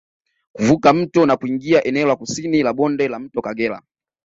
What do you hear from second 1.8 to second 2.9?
eneo la kusini la